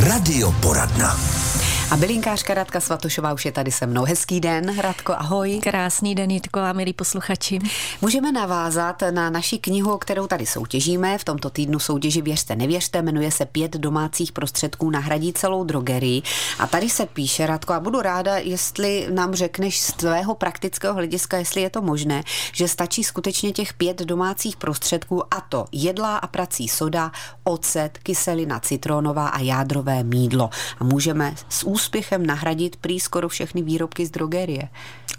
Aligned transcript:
Radioporadna. 0.00 1.39
A 1.90 1.96
bylinkářka 1.96 2.54
Radka 2.54 2.80
Svatošová 2.80 3.32
už 3.32 3.44
je 3.44 3.52
tady 3.52 3.72
se 3.72 3.86
mnou. 3.86 4.04
Hezký 4.04 4.40
den, 4.40 4.78
Radko, 4.78 5.12
ahoj. 5.12 5.60
Krásný 5.62 6.14
den, 6.14 6.30
Jitko 6.30 6.60
a 6.60 6.72
milí 6.72 6.92
posluchači. 6.92 7.58
Můžeme 8.00 8.32
navázat 8.32 9.02
na 9.10 9.30
naši 9.30 9.58
knihu, 9.58 9.98
kterou 9.98 10.26
tady 10.26 10.46
soutěžíme. 10.46 11.18
V 11.18 11.24
tomto 11.24 11.50
týdnu 11.50 11.78
soutěži 11.78 12.22
Věřte, 12.22 12.56
nevěřte, 12.56 13.02
jmenuje 13.02 13.30
se 13.30 13.46
Pět 13.46 13.76
domácích 13.76 14.32
prostředků 14.32 14.90
nahradí 14.90 15.32
celou 15.32 15.64
drogerii. 15.64 16.22
A 16.58 16.66
tady 16.66 16.90
se 16.90 17.06
píše, 17.06 17.46
Radko, 17.46 17.72
a 17.72 17.80
budu 17.80 18.02
ráda, 18.02 18.36
jestli 18.36 19.06
nám 19.10 19.34
řekneš 19.34 19.80
z 19.80 19.92
tvého 19.92 20.34
praktického 20.34 20.94
hlediska, 20.94 21.38
jestli 21.38 21.60
je 21.60 21.70
to 21.70 21.82
možné, 21.82 22.22
že 22.52 22.68
stačí 22.68 23.04
skutečně 23.04 23.52
těch 23.52 23.72
pět 23.72 23.98
domácích 23.98 24.56
prostředků, 24.56 25.34
a 25.34 25.40
to 25.40 25.64
jedlá 25.72 26.16
a 26.16 26.26
prací 26.26 26.68
soda, 26.68 27.12
ocet, 27.44 27.98
kyselina 28.02 28.60
citronová 28.60 29.28
a 29.28 29.40
jádrové 29.40 30.04
mídlo. 30.04 30.50
A 30.78 30.84
můžeme 30.84 31.34
s 31.48 31.64
úspěchem 31.80 32.26
nahradit 32.26 32.76
prý 32.76 33.00
skoro 33.00 33.28
všechny 33.28 33.62
výrobky 33.62 34.06
z 34.06 34.10
drogerie. 34.10 34.68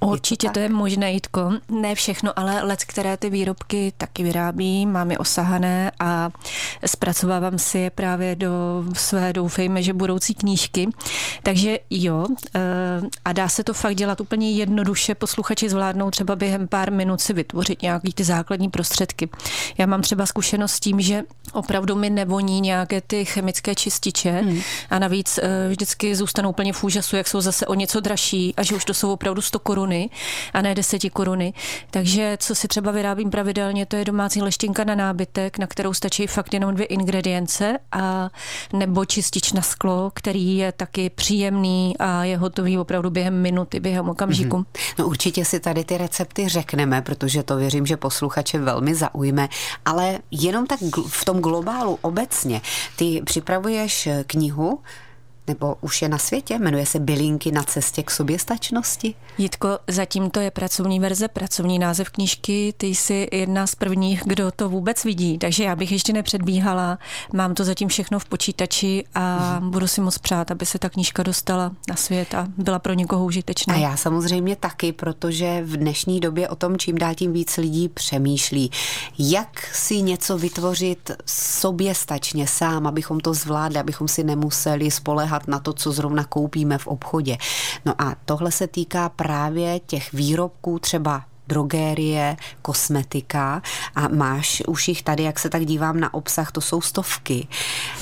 Určitě 0.06 0.48
je 0.48 0.52
to, 0.52 0.54
to 0.54 0.60
je 0.60 0.70
možné, 0.70 1.12
Jitko. 1.12 1.52
Ne 1.70 1.96
všechno, 1.96 2.40
ale 2.40 2.64
let, 2.64 2.84
které 2.86 3.18
ty 3.18 3.30
výrobky 3.30 3.94
taky 3.98 4.24
vyrábí, 4.24 4.86
mám 4.86 5.12
je 5.12 5.18
osahané 5.18 5.92
a 6.00 6.30
zpracovávám 6.86 7.60
si 7.60 7.78
je 7.78 7.90
právě 7.90 8.36
do 8.36 8.84
své, 8.94 9.34
doufejme, 9.34 9.84
že 9.84 9.94
budoucí 9.94 10.34
knížky. 10.34 10.88
Takže 11.44 11.80
jo, 11.90 12.26
eh, 12.56 12.60
a 13.26 13.34
dá 13.34 13.50
se 13.50 13.64
to 13.64 13.74
fakt 13.74 13.96
dělat 13.96 14.22
úplně 14.22 14.52
jednoduše. 14.52 15.16
Posluchači 15.16 15.70
zvládnou 15.70 16.12
třeba 16.12 16.36
během 16.36 16.68
pár 16.68 16.92
minut 16.92 17.22
si 17.22 17.34
vytvořit 17.34 17.82
nějaký 17.82 18.14
ty 18.14 18.24
základní 18.24 18.70
prostředky. 18.70 19.30
Já 19.78 19.86
mám 19.86 20.02
třeba 20.02 20.26
zkušenost 20.26 20.72
s 20.72 20.80
tím, 20.80 21.02
že 21.02 21.24
opravdu 21.54 21.96
mi 21.96 22.10
nevoní 22.10 22.62
nějaké 22.62 23.02
ty 23.02 23.26
chemické 23.26 23.76
čističe 23.76 24.32
hmm. 24.32 24.60
a 24.90 25.00
navíc 25.00 25.38
eh, 25.38 25.70
vždycky 25.70 26.16
zůstanou 26.16 26.50
úplně 26.50 26.74
v 26.74 26.84
úžasu, 26.84 27.16
jak 27.16 27.28
jsou 27.28 27.42
zase 27.42 27.68
o 27.68 27.74
něco 27.74 28.00
dražší 28.00 28.54
a 28.58 28.64
že 28.64 28.76
už 28.76 28.86
to 28.86 28.94
jsou 28.94 29.14
opravdu 29.14 29.42
100 29.42 29.60
koruny 29.92 30.10
a 30.54 30.62
ne 30.62 30.76
10 30.76 31.10
koruny. 31.10 31.54
Takže 31.92 32.38
co 32.40 32.56
si 32.56 32.68
třeba 32.68 32.92
vyrábím 32.92 33.30
pravidelně, 33.30 33.86
to 33.86 33.96
je 33.96 34.06
domácí 34.06 34.42
leštinka 34.42 34.84
na 34.84 34.96
nábytek, 34.96 35.58
na 35.58 35.68
kterou 35.68 35.94
stačí 35.94 36.28
fakt 36.28 36.54
jenom 36.54 36.76
dvě 36.76 36.86
ingredience 36.86 37.78
a 37.92 38.30
nebo 38.74 39.06
čistič 39.06 39.54
na 39.54 39.62
sklo, 39.62 40.12
který 40.14 40.58
je 40.58 40.72
taky 40.72 41.10
příjemný 41.10 41.98
a 42.00 42.24
je 42.24 42.38
hotový 42.38 42.78
opravdu 42.78 43.10
během 43.10 43.42
minuty, 43.42 43.80
během 43.80 44.10
okamžiku. 44.10 44.58
Mm-hmm. 44.58 44.96
No 45.00 45.08
určitě 45.08 45.46
si 45.46 45.60
tady 45.60 45.84
ty 45.84 45.98
recepty 45.98 46.48
řekneme, 46.48 47.02
protože 47.02 47.44
to 47.44 47.58
věřím, 47.58 47.86
že 47.86 47.98
posluchače 47.98 48.60
velmi 48.60 48.96
zaujme, 48.96 49.50
ale 49.86 50.20
jenom 50.32 50.66
tak 50.66 50.80
v 51.08 51.26
tom 51.26 51.40
globálu 51.40 52.00
obecně. 52.02 52.62
Ty 52.96 53.22
připravuješ 53.26 54.10
knihu, 54.28 54.80
nebo 55.52 55.76
už 55.82 56.02
je 56.02 56.10
na 56.10 56.18
světě, 56.18 56.60
jmenuje 56.60 56.86
se 56.86 57.00
Bylinky 57.00 57.52
na 57.52 57.64
cestě 57.64 58.04
k 58.04 58.12
soběstačnosti. 58.12 59.16
Jitko, 59.38 59.80
zatím 59.88 60.30
to 60.30 60.40
je 60.40 60.52
pracovní 60.52 61.00
verze, 61.00 61.28
pracovní 61.28 61.80
název 61.80 62.10
knížky, 62.10 62.74
ty 62.78 62.88
jsi 62.88 63.28
jedna 63.32 63.68
z 63.68 63.76
prvních, 63.76 64.22
kdo 64.26 64.52
to 64.52 64.70
vůbec 64.70 65.04
vidí, 65.04 65.38
takže 65.38 65.64
já 65.64 65.76
bych 65.76 65.92
ještě 65.92 66.14
nepředbíhala, 66.14 67.00
mám 67.34 67.54
to 67.54 67.64
zatím 67.64 67.88
všechno 67.88 68.20
v 68.20 68.26
počítači 68.26 69.04
a 69.14 69.58
hmm. 69.60 69.72
budu 69.72 69.88
si 69.88 70.02
moc 70.02 70.18
přát, 70.18 70.52
aby 70.52 70.66
se 70.66 70.80
ta 70.80 70.90
knížka 70.90 71.24
dostala 71.24 71.72
na 71.90 71.96
svět 71.96 72.34
a 72.34 72.48
byla 72.58 72.80
pro 72.80 72.94
někoho 72.94 73.26
užitečná. 73.26 73.76
A 73.76 73.78
já 73.78 73.98
samozřejmě 73.98 74.56
taky, 74.56 74.92
protože 74.92 75.62
v 75.64 75.78
dnešní 75.78 76.20
době 76.20 76.50
o 76.50 76.56
tom 76.56 76.78
čím 76.78 76.98
dál 76.98 77.16
tím 77.16 77.34
víc 77.34 77.58
lidí 77.58 77.90
přemýšlí. 77.90 78.72
Jak 79.20 79.68
si 79.74 80.02
něco 80.02 80.38
vytvořit 80.38 81.12
soběstačně 81.26 82.48
sám, 82.48 82.88
abychom 82.88 83.20
to 83.20 83.34
zvládli, 83.34 83.80
abychom 83.80 84.08
si 84.08 84.24
nemuseli 84.24 84.92
spolehat 84.92 85.41
spoléhat 85.42 85.48
na 85.48 85.60
to, 85.60 85.74
co 85.74 85.92
zrovna 85.92 86.24
koupíme 86.24 86.78
v 86.78 86.88
obchodě. 86.88 87.38
No 87.86 87.94
a 87.98 88.16
tohle 88.26 88.52
se 88.52 88.68
týká 88.68 89.10
právě 89.10 89.80
těch 89.80 90.14
výrobků 90.14 90.80
třeba 90.80 91.24
drogérie, 91.48 92.38
kosmetika 92.62 93.62
a 93.96 94.08
máš 94.08 94.64
už 94.68 94.88
jich 94.88 95.04
tady, 95.04 95.24
jak 95.24 95.40
se 95.40 95.50
tak 95.50 95.66
dívám 95.66 96.00
na 96.00 96.14
obsah, 96.14 96.52
to 96.52 96.62
jsou 96.62 96.82
stovky 96.82 97.48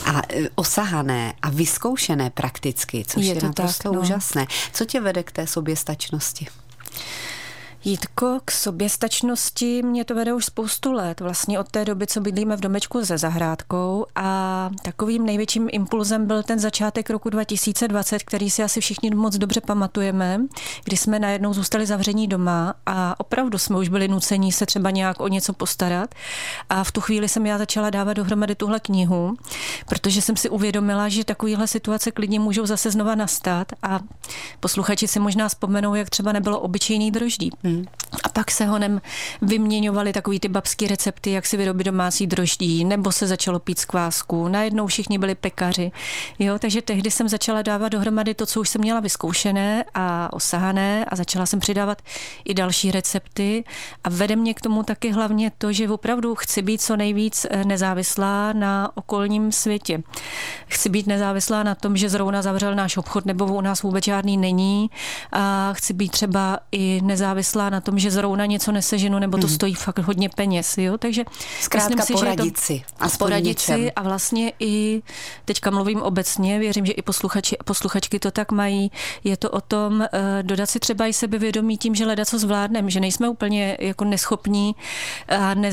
a 0.05 0.21
e, 0.29 0.49
osahané 0.55 1.33
a 1.41 1.49
vyzkoušené 1.49 2.29
prakticky, 2.29 3.03
což 3.07 3.25
je, 3.25 3.33
je 3.33 3.39
to 3.39 3.45
naprosto 3.45 3.89
tak, 3.89 3.93
no. 3.93 4.01
úžasné. 4.01 4.47
Co 4.73 4.85
tě 4.85 5.01
vede 5.01 5.23
k 5.23 5.31
té 5.31 5.47
soběstačnosti? 5.47 6.47
Jítko, 7.83 8.39
k 8.45 8.51
soběstačnosti 8.51 9.83
mě 9.83 10.05
to 10.05 10.15
vede 10.15 10.33
už 10.33 10.45
spoustu 10.45 10.91
let, 10.91 11.19
vlastně 11.19 11.59
od 11.59 11.71
té 11.71 11.85
doby, 11.85 12.07
co 12.07 12.21
bydlíme 12.21 12.57
v 12.57 12.59
domečku 12.59 13.05
se 13.05 13.17
zahrádkou 13.17 14.05
a 14.15 14.69
takovým 14.83 15.25
největším 15.25 15.67
impulzem 15.71 16.27
byl 16.27 16.43
ten 16.43 16.59
začátek 16.59 17.09
roku 17.09 17.29
2020, 17.29 18.23
který 18.23 18.49
si 18.49 18.63
asi 18.63 18.81
všichni 18.81 19.09
moc 19.09 19.37
dobře 19.37 19.61
pamatujeme, 19.61 20.41
kdy 20.83 20.97
jsme 20.97 21.19
najednou 21.19 21.53
zůstali 21.53 21.85
zavření 21.85 22.27
doma 22.27 22.73
a 22.85 23.19
opravdu 23.19 23.57
jsme 23.57 23.77
už 23.77 23.89
byli 23.89 24.07
nuceni 24.07 24.51
se 24.51 24.65
třeba 24.65 24.91
nějak 24.91 25.19
o 25.19 25.27
něco 25.27 25.53
postarat 25.53 26.15
a 26.69 26.83
v 26.83 26.91
tu 26.91 27.01
chvíli 27.01 27.29
jsem 27.29 27.45
já 27.45 27.57
začala 27.57 27.89
dávat 27.89 28.13
dohromady 28.13 28.55
tuhle 28.55 28.79
knihu, 28.79 29.37
protože 29.89 30.21
jsem 30.21 30.37
si 30.37 30.49
uvědomila, 30.49 31.09
že 31.09 31.25
takovéhle 31.25 31.67
situace 31.67 32.11
klidně 32.11 32.39
můžou 32.39 32.65
zase 32.65 32.91
znova 32.91 33.15
nastat 33.15 33.67
a 33.83 33.99
posluchači 34.59 35.07
si 35.07 35.19
možná 35.19 35.49
vzpomenou, 35.49 35.95
jak 35.95 36.09
třeba 36.09 36.31
nebylo 36.31 36.59
obyčejný 36.59 37.11
droždí. 37.11 37.51
Hmm. 37.69 37.85
A 38.23 38.29
pak 38.29 38.51
se 38.51 38.65
honem 38.65 39.01
vyměňovaly 39.41 40.13
takový 40.13 40.39
ty 40.39 40.47
babský 40.47 40.87
recepty, 40.87 41.31
jak 41.31 41.45
si 41.45 41.57
vyrobit 41.57 41.85
domácí 41.85 42.27
droždí, 42.27 42.85
nebo 42.85 43.11
se 43.11 43.27
začalo 43.27 43.59
pít 43.59 43.79
z 43.79 43.85
kvásku. 43.85 44.47
Najednou 44.47 44.87
všichni 44.87 45.17
byli 45.17 45.35
pekaři. 45.35 45.91
Jo, 46.39 46.59
takže 46.59 46.81
tehdy 46.81 47.11
jsem 47.11 47.29
začala 47.29 47.61
dávat 47.61 47.89
dohromady 47.89 48.33
to, 48.33 48.45
co 48.45 48.61
už 48.61 48.69
jsem 48.69 48.81
měla 48.81 48.99
vyzkoušené 48.99 49.85
a 49.93 50.33
osahané 50.33 51.05
a 51.05 51.15
začala 51.15 51.45
jsem 51.45 51.59
přidávat 51.59 52.01
i 52.45 52.53
další 52.53 52.91
recepty. 52.91 53.63
A 54.03 54.09
vede 54.09 54.35
mě 54.35 54.53
k 54.53 54.61
tomu 54.61 54.83
taky 54.83 55.11
hlavně 55.11 55.51
to, 55.57 55.73
že 55.73 55.89
opravdu 55.89 56.35
chci 56.35 56.61
být 56.61 56.81
co 56.81 56.95
nejvíc 56.95 57.45
eh, 57.49 57.65
nezávislá 57.65 58.53
na 58.53 58.91
okolním 58.95 59.51
světě. 59.51 60.03
Chci 60.67 60.89
být 60.89 61.07
nezávislá 61.07 61.63
na 61.63 61.75
tom, 61.75 61.97
že 61.97 62.09
zrovna 62.09 62.41
zavřel 62.41 62.75
náš 62.75 62.97
obchod, 62.97 63.25
nebo 63.25 63.45
u 63.45 63.61
nás 63.61 63.81
vůbec 63.81 64.05
žádný 64.05 64.37
není. 64.37 64.89
A 65.31 65.73
chci 65.73 65.93
být 65.93 66.11
třeba 66.11 66.59
i 66.71 67.01
nezávislá 67.03 67.58
závislá 67.59 67.69
na 67.69 67.81
tom, 67.81 67.99
že 67.99 68.11
zrovna 68.11 68.45
něco 68.45 68.71
neseženu, 68.71 69.19
nebo 69.19 69.37
to 69.37 69.47
hmm. 69.47 69.55
stojí 69.55 69.73
fakt 69.75 69.99
hodně 69.99 70.29
peněz. 70.29 70.77
Jo? 70.77 70.97
Takže 70.97 71.23
Zkrátka 71.61 71.95
myslím 71.95 72.05
si, 72.05 72.13
poradit 72.13 72.57
že 72.67 72.73
je 72.73 72.81
to 72.99 73.09
si. 73.09 73.17
Poradit 73.17 73.59
si 73.59 73.91
a 73.91 74.01
vlastně 74.01 74.53
i, 74.59 75.01
teďka 75.45 75.71
mluvím 75.71 76.01
obecně, 76.01 76.59
věřím, 76.59 76.85
že 76.85 76.91
i 76.91 77.01
posluchači 77.01 77.57
a 77.57 77.63
posluchačky 77.63 78.19
to 78.19 78.31
tak 78.31 78.51
mají, 78.51 78.91
je 79.23 79.37
to 79.37 79.49
o 79.49 79.61
tom 79.61 79.93
uh, 79.99 80.07
dodat 80.41 80.69
si 80.69 80.79
třeba 80.79 81.07
i 81.07 81.13
sebevědomí 81.13 81.77
tím, 81.77 81.95
že 81.95 82.05
leda 82.05 82.25
co 82.25 82.39
zvládneme, 82.39 82.91
že 82.91 82.99
nejsme 82.99 83.29
úplně 83.29 83.77
jako 83.79 84.05
neschopní 84.05 84.75
a 85.27 85.53
ne, 85.53 85.69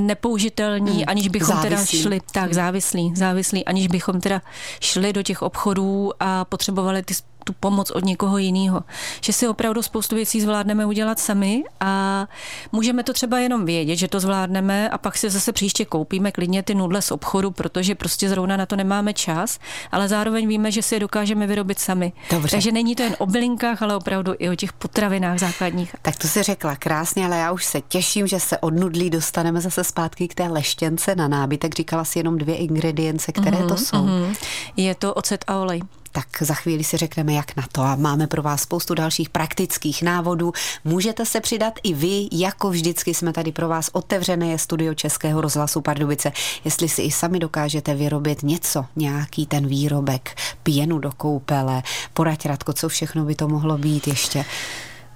nepoužitelní, 0.00 0.92
hmm. 0.92 1.04
aniž 1.06 1.28
bychom 1.28 1.56
závislí. 1.56 1.70
teda 1.70 1.84
šli, 2.02 2.20
tak 2.32 2.44
hmm. 2.44 2.54
závislí, 2.54 3.12
závislí, 3.16 3.64
aniž 3.64 3.86
bychom 3.86 4.20
teda 4.20 4.42
šli 4.80 5.12
do 5.12 5.22
těch 5.22 5.42
obchodů 5.42 6.12
a 6.20 6.44
potřebovali 6.44 7.02
ty 7.02 7.14
tu 7.44 7.52
pomoc 7.52 7.90
od 7.90 8.04
někoho 8.04 8.38
jiného. 8.38 8.82
Že 9.20 9.32
si 9.32 9.48
opravdu 9.48 9.82
spoustu 9.82 10.14
věcí 10.14 10.40
zvládneme 10.40 10.86
udělat 10.86 11.18
sami 11.18 11.64
a 11.80 12.26
můžeme 12.72 13.02
to 13.02 13.12
třeba 13.12 13.38
jenom 13.38 13.64
vědět, 13.64 13.96
že 13.96 14.08
to 14.08 14.20
zvládneme 14.20 14.90
a 14.90 14.98
pak 14.98 15.16
si 15.16 15.30
zase 15.30 15.52
příště 15.52 15.84
koupíme 15.84 16.32
klidně 16.32 16.62
ty 16.62 16.74
nudle 16.74 17.02
z 17.02 17.10
obchodu, 17.10 17.50
protože 17.50 17.94
prostě 17.94 18.28
zrovna 18.28 18.56
na 18.56 18.66
to 18.66 18.76
nemáme 18.76 19.12
čas, 19.12 19.58
ale 19.92 20.08
zároveň 20.08 20.48
víme, 20.48 20.70
že 20.72 20.82
si 20.82 20.94
je 20.94 21.00
dokážeme 21.00 21.46
vyrobit 21.46 21.78
sami. 21.78 22.12
Dobře. 22.30 22.50
Takže 22.50 22.72
není 22.72 22.94
to 22.94 23.02
jen 23.02 23.16
o 23.18 23.26
bylinkách, 23.26 23.82
ale 23.82 23.96
opravdu 23.96 24.34
i 24.38 24.50
o 24.50 24.54
těch 24.54 24.72
potravinách 24.72 25.38
základních. 25.38 25.94
Tak 26.02 26.16
to 26.16 26.28
si 26.28 26.42
řekla 26.42 26.76
krásně, 26.76 27.26
ale 27.26 27.38
já 27.38 27.52
už 27.52 27.64
se 27.64 27.80
těším, 27.80 28.26
že 28.26 28.40
se 28.40 28.58
od 28.58 28.74
nudlí 28.74 29.10
dostaneme 29.10 29.60
zase 29.60 29.84
zpátky 29.84 30.28
k 30.28 30.34
té 30.34 30.48
leštěnce 30.48 31.14
na 31.14 31.28
nábytek. 31.28 31.74
Říkala 31.74 32.04
si 32.04 32.18
jenom 32.18 32.38
dvě 32.38 32.56
ingredience, 32.56 33.32
které 33.32 33.58
mm-hmm, 33.58 33.68
to 33.68 33.76
jsou. 33.76 34.06
Mm-hmm. 34.06 34.36
Je 34.76 34.94
to 34.94 35.14
ocet 35.14 35.44
a 35.46 35.56
olej 35.56 35.82
tak 36.14 36.26
za 36.40 36.54
chvíli 36.54 36.84
si 36.84 36.96
řekneme, 36.96 37.32
jak 37.32 37.56
na 37.56 37.64
to. 37.72 37.82
A 37.82 37.96
máme 37.96 38.26
pro 38.26 38.42
vás 38.42 38.62
spoustu 38.62 38.94
dalších 38.94 39.28
praktických 39.28 40.02
návodů. 40.02 40.52
Můžete 40.84 41.26
se 41.26 41.40
přidat 41.40 41.74
i 41.82 41.94
vy, 41.94 42.28
jako 42.32 42.70
vždycky 42.70 43.14
jsme 43.14 43.32
tady 43.32 43.52
pro 43.52 43.68
vás 43.68 43.90
otevřené 43.92 44.46
je 44.46 44.58
studio 44.58 44.94
Českého 44.94 45.40
rozhlasu 45.40 45.80
Pardubice. 45.80 46.32
Jestli 46.64 46.88
si 46.88 47.02
i 47.02 47.10
sami 47.10 47.38
dokážete 47.38 47.94
vyrobit 47.94 48.42
něco, 48.42 48.84
nějaký 48.96 49.46
ten 49.46 49.66
výrobek, 49.66 50.36
pěnu 50.62 50.98
do 50.98 51.12
koupele, 51.12 51.82
poraď 52.12 52.46
Radko, 52.46 52.72
co 52.72 52.88
všechno 52.88 53.24
by 53.24 53.34
to 53.34 53.48
mohlo 53.48 53.78
být 53.78 54.08
ještě. 54.08 54.44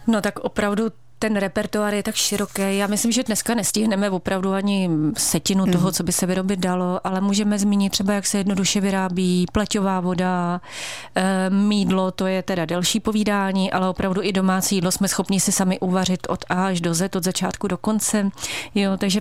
No 0.06 0.20
tak 0.20 0.38
opravdu 0.38 0.84
ten 1.18 1.36
repertoár 1.36 1.94
je 1.94 2.02
tak 2.02 2.14
široký. 2.14 2.62
Já 2.78 2.86
myslím, 2.86 3.12
že 3.12 3.22
dneska 3.22 3.54
nestihneme 3.54 4.10
opravdu 4.10 4.52
ani 4.52 4.90
setinu 5.16 5.66
mm. 5.66 5.72
toho, 5.72 5.92
co 5.92 6.02
by 6.02 6.12
se 6.12 6.26
vyrobit 6.26 6.60
dalo, 6.60 7.00
ale 7.04 7.20
můžeme 7.20 7.58
zmínit 7.58 7.90
třeba, 7.90 8.12
jak 8.12 8.26
se 8.26 8.38
jednoduše 8.38 8.80
vyrábí 8.80 9.46
pleťová 9.52 10.00
voda, 10.00 10.60
e, 11.14 11.50
mídlo, 11.50 12.10
to 12.10 12.26
je 12.26 12.42
teda 12.42 12.64
delší 12.64 13.00
povídání, 13.00 13.72
ale 13.72 13.88
opravdu 13.88 14.22
i 14.22 14.32
domácí 14.32 14.74
jídlo 14.74 14.90
jsme 14.90 15.08
schopni 15.08 15.40
si 15.40 15.52
sami 15.52 15.80
uvařit 15.80 16.26
od 16.28 16.44
A 16.48 16.66
až 16.66 16.80
do 16.80 16.94
Z, 16.94 17.16
od 17.16 17.24
začátku 17.24 17.68
do 17.68 17.76
konce. 17.76 18.30
Jo, 18.74 18.96
takže 18.96 19.20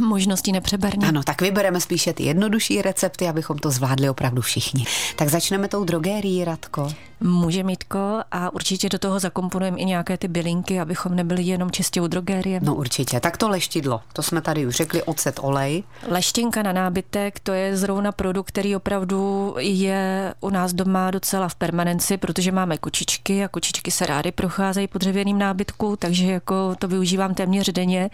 možností 0.00 0.52
nepřeberně. 0.52 1.08
Ano, 1.08 1.22
tak 1.22 1.42
vybereme 1.42 1.80
spíše 1.80 2.12
ty 2.12 2.22
jednodušší 2.22 2.82
recepty, 2.82 3.28
abychom 3.28 3.58
to 3.58 3.70
zvládli 3.70 4.08
opravdu 4.08 4.42
všichni. 4.42 4.84
Tak 5.16 5.28
začneme 5.28 5.68
tou 5.68 5.84
drogérií, 5.84 6.44
Radko. 6.44 6.88
Může 7.20 7.62
Mítko 7.62 8.20
a 8.32 8.54
určitě 8.54 8.88
do 8.88 8.98
toho 8.98 9.20
zakomponujeme 9.20 9.78
i 9.78 9.84
nějaké 9.84 10.16
ty 10.16 10.28
bylinky, 10.28 10.80
abychom 10.80 11.16
nebyli 11.16 11.42
jenom 11.42 11.70
čistě 11.70 12.00
u 12.00 12.06
drogérie. 12.06 12.60
No 12.62 12.74
určitě. 12.74 13.20
Tak 13.20 13.36
to 13.36 13.48
leštidlo, 13.48 14.00
to 14.12 14.22
jsme 14.22 14.40
tady 14.40 14.66
už 14.66 14.74
řekli, 14.74 15.02
ocet, 15.02 15.40
olej. 15.42 15.82
Leštinka 16.08 16.62
na 16.62 16.72
nábytek, 16.72 17.40
to 17.40 17.52
je 17.52 17.76
zrovna 17.76 18.12
produkt, 18.12 18.48
který 18.48 18.76
opravdu 18.76 19.54
je 19.58 20.34
u 20.40 20.50
nás 20.50 20.72
doma 20.72 21.10
docela 21.10 21.48
v 21.48 21.54
permanenci, 21.54 22.16
protože 22.16 22.52
máme 22.52 22.78
kočičky 22.78 23.44
a 23.44 23.48
kočičky 23.48 23.90
se 23.90 24.06
rády 24.06 24.32
procházejí 24.32 24.88
po 24.88 24.98
dřevěným 24.98 25.38
nábytku, 25.38 25.96
takže 25.96 26.32
jako 26.32 26.74
to 26.78 26.88
využívám 26.88 27.34
téměř 27.34 27.72
denně 27.72 28.10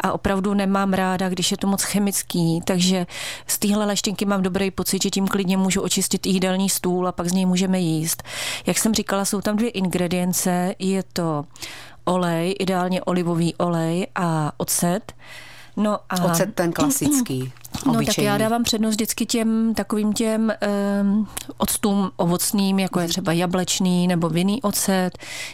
a 0.00 0.12
opravdu 0.12 0.54
nemám 0.54 0.92
ráda, 1.20 1.28
když 1.28 1.50
je 1.50 1.56
to 1.56 1.66
moc 1.66 1.82
chemický, 1.82 2.60
takže 2.64 3.06
z 3.46 3.58
téhle 3.58 3.86
leštinky 3.86 4.24
mám 4.24 4.42
dobrý 4.42 4.70
pocit, 4.70 5.02
že 5.02 5.10
tím 5.10 5.28
klidně 5.28 5.56
můžu 5.56 5.80
očistit 5.80 6.26
jídelní 6.26 6.68
stůl 6.68 7.08
a 7.08 7.12
pak 7.12 7.28
z 7.28 7.32
něj 7.32 7.46
můžeme 7.46 7.80
jíst. 7.80 8.22
Jak 8.66 8.78
jsem 8.78 8.94
říkala, 8.94 9.24
jsou 9.24 9.40
tam 9.40 9.56
dvě 9.56 9.70
ingredience. 9.70 10.74
Je 10.78 11.02
to 11.12 11.44
olej, 12.04 12.54
ideálně 12.58 13.02
olivový 13.02 13.54
olej 13.54 14.06
a 14.14 14.52
ocet. 14.56 15.12
No 15.76 15.98
a... 16.08 16.24
Ocet 16.24 16.54
ten 16.54 16.72
klasický. 16.72 17.52
No 17.86 18.04
tak 18.06 18.18
já 18.18 18.38
dávám 18.38 18.62
přednost 18.62 18.90
vždycky 18.90 19.26
těm 19.26 19.74
takovým 19.74 20.12
těm 20.12 20.52
um, 21.02 21.28
octům 21.58 22.10
ovocným, 22.16 22.78
jako 22.78 23.00
je 23.00 23.08
třeba 23.08 23.32
jablečný 23.32 24.08
nebo 24.08 24.28
vinný 24.28 24.62
ocet, 24.62 25.10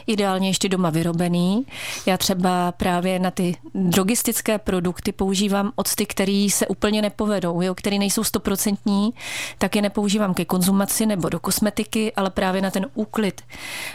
ideálně 0.06 0.48
ještě 0.48 0.68
doma 0.68 0.90
vyrobený. 0.90 1.66
Já 2.06 2.16
třeba 2.18 2.72
právě 2.72 3.18
na 3.18 3.30
ty 3.30 3.56
drogistické 3.74 4.58
produkty 4.58 5.12
používám 5.12 5.72
octy, 5.76 6.06
které 6.06 6.46
se 6.50 6.66
úplně 6.66 7.02
nepovedou, 7.02 7.62
jo, 7.62 7.74
které 7.74 7.98
nejsou 7.98 8.24
stoprocentní, 8.24 9.14
tak 9.58 9.76
je 9.76 9.82
nepoužívám 9.82 10.34
ke 10.34 10.44
konzumaci 10.44 11.06
nebo 11.06 11.28
do 11.28 11.40
kosmetiky, 11.40 12.12
ale 12.12 12.30
právě 12.30 12.62
na 12.62 12.70
ten 12.70 12.86
úklid. 12.94 13.42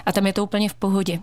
A 0.06 0.12
tam 0.12 0.28
je 0.28 0.34
to 0.34 0.44
úplně 0.44 0.70
v 0.70 0.74
pohodě. 0.74 1.20